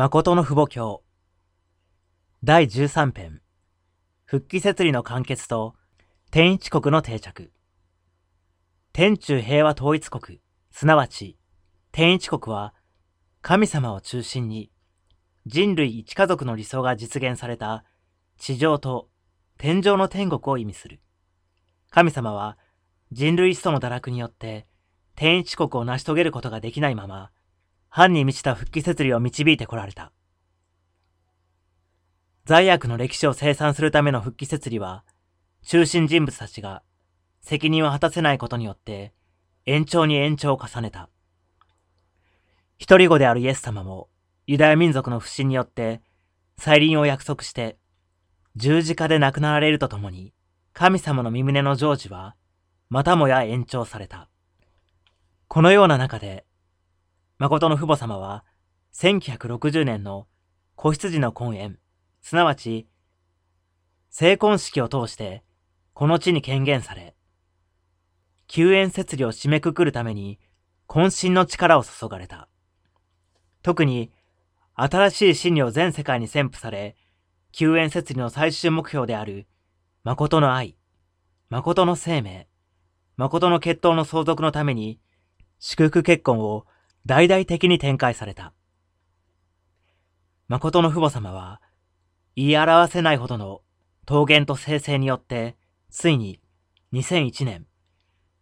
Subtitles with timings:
[0.00, 1.02] 誠の父母教。
[2.44, 3.40] 第13編。
[4.26, 5.74] 復帰設理の完結と、
[6.30, 7.50] 天一国の定着。
[8.92, 10.40] 天中平和統一国、
[10.70, 11.36] すなわち、
[11.90, 12.74] 天一国は、
[13.42, 14.70] 神様を中心に、
[15.46, 17.84] 人類一家族の理想が実現された、
[18.38, 19.08] 地上と
[19.56, 21.00] 天上の天国を意味する。
[21.90, 22.56] 神様は、
[23.10, 24.68] 人類始祖の堕落によって、
[25.16, 27.32] 天一国を成し遂げることができないまま、
[27.88, 30.12] 藩に満ちた復帰設理を導いてこられた。
[32.44, 35.04] 罪悪の歴史を清算するための復帰設理は、
[35.62, 36.82] 中心人物たちが
[37.40, 39.12] 責任を果たせないことによって
[39.66, 41.10] 延長に延長を重ねた。
[42.78, 44.08] 一人子であるイエス様も
[44.46, 46.00] ユダヤ民族の不信によって
[46.56, 47.76] 再臨を約束して
[48.56, 50.32] 十字架で亡くなられるとともに
[50.72, 52.34] 神様の身旨の成就は
[52.88, 54.28] またもや延長された。
[55.48, 56.44] このような中で
[57.38, 58.44] 誠の父母様は、
[58.94, 60.26] 1960年の
[60.74, 61.76] 子羊の婚宴、
[62.20, 62.88] すなわち、
[64.10, 65.44] 成婚式を通して、
[65.94, 67.14] この地に権限され、
[68.48, 70.40] 救援設理を締めくくるために、
[70.88, 72.48] 渾身の力を注がれた。
[73.62, 74.10] 特に、
[74.74, 76.96] 新しい真理を全世界に宣布され、
[77.52, 79.46] 救援設理の最終目標である、
[80.02, 80.76] 誠の愛、
[81.50, 82.48] 誠の生命、
[83.16, 84.98] 誠の血統の相続のために、
[85.60, 86.66] 祝福結婚を
[87.08, 88.52] 大々的に展開された。
[90.46, 91.62] 誠の父母様は、
[92.36, 93.62] 言い表せないほどの
[94.06, 95.56] 桃源と生成によって、
[95.88, 96.38] ついに
[96.92, 97.66] 2001年、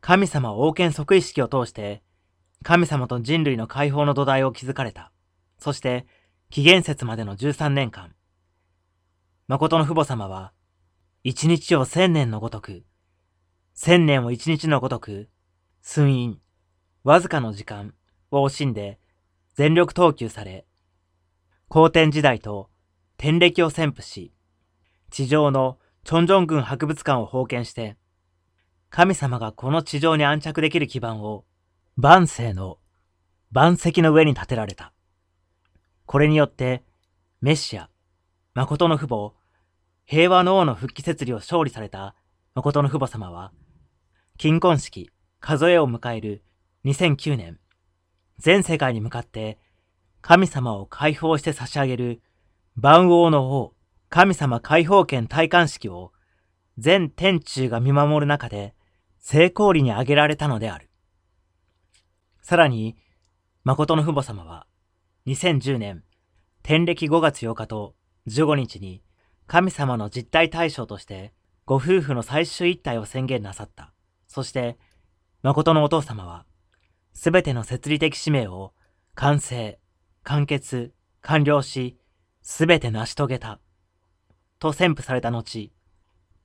[0.00, 2.04] 神様王権即位式を通して、
[2.62, 5.10] 神様と人類の解放の土台を築かれた。
[5.58, 6.06] そして、
[6.48, 8.14] 紀元節までの13年間、
[9.48, 10.52] 誠の父母様は、
[11.24, 12.84] 一日を千年のごとく、
[13.74, 15.28] 千年を一日のごとく、
[15.80, 16.38] 寸陰、
[17.02, 17.94] わずかの時間、
[18.32, 18.98] を惜しんで
[19.54, 20.66] 全力投球され、
[21.68, 22.70] 皇天時代と
[23.18, 24.32] 天暦を宣布し、
[25.10, 27.96] 地上のチョンジョン軍博物館を封建して、
[28.90, 31.44] 神様がこの地上に安着できる基盤を
[31.96, 32.78] 万世の
[33.50, 34.92] 万石の上に建てられた。
[36.06, 36.82] これによって、
[37.40, 37.90] メシア、
[38.54, 39.32] 誠の父母、
[40.06, 42.14] 平和の王の復帰設理を勝利された
[42.54, 43.52] 誠の父母様は、
[44.38, 45.10] 金婚式、
[45.40, 46.44] 数えを迎える
[46.84, 47.58] 2009年、
[48.38, 49.58] 全世界に向かって
[50.20, 52.22] 神様を解放して差し上げる
[52.76, 53.74] 万王の王、
[54.08, 56.12] 神様解放権戴冠式を
[56.78, 58.74] 全天中が見守る中で
[59.18, 60.88] 成功裏に挙げられたのである。
[62.40, 62.96] さらに、
[63.64, 64.66] 誠の父母様は
[65.26, 66.02] 2010年
[66.62, 67.94] 天暦5月8日と
[68.28, 69.02] 15日に
[69.46, 71.32] 神様の実体対象として
[71.64, 73.92] ご夫婦の最終一体を宣言なさった。
[74.28, 74.78] そして、
[75.42, 76.46] 誠のお父様は
[77.14, 78.72] すべての設理的使命を
[79.14, 79.78] 完成、
[80.22, 81.98] 完結、完了し、
[82.42, 83.60] すべて成し遂げた。
[84.58, 85.72] と宣布された後、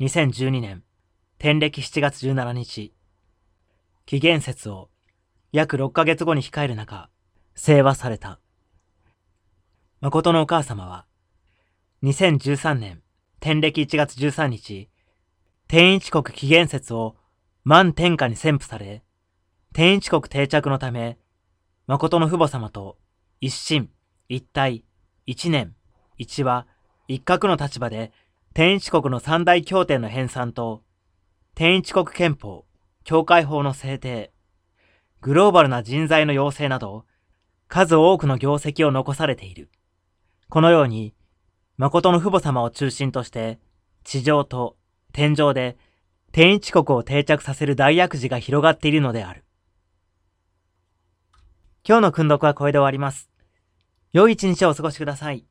[0.00, 0.82] 2012年、
[1.38, 2.94] 天暦7月17日、
[4.06, 4.90] 紀元節を
[5.52, 7.10] 約6ヶ月後に控える中、
[7.54, 8.40] 聖和された。
[10.00, 11.06] 誠のお母様は、
[12.02, 13.02] 2013年、
[13.40, 14.88] 天暦1月13日、
[15.66, 17.16] 天一国紀元節を
[17.64, 19.02] 満天下に宣布され、
[19.78, 21.18] 天一国定着のため、
[21.86, 22.98] 誠の父母様と
[23.40, 23.90] 一心、
[24.28, 24.84] 一体、
[25.24, 25.76] 一年、
[26.16, 26.66] 一話、
[27.06, 28.10] 一角の立場で、
[28.54, 30.82] 天一国の三大協定の編纂と、
[31.54, 32.64] 天一国憲法、
[33.04, 34.32] 教会法の制定、
[35.20, 37.04] グローバルな人材の養成など、
[37.68, 39.70] 数多くの業績を残されている。
[40.48, 41.14] このように、
[41.76, 43.60] 誠の父母様を中心として、
[44.02, 44.76] 地上と
[45.12, 45.76] 天上で
[46.32, 49.44] 天一国を定着させる大悪事が広がっているのである。
[51.88, 53.30] 今日の訓読はこれで終わります。
[54.12, 55.46] 良い一日をお過ごしください。